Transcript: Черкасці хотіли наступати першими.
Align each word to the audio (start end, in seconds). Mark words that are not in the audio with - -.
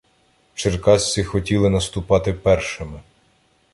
Черкасці 0.55 1.23
хотіли 1.23 1.69
наступати 1.69 2.33
першими. 2.33 2.99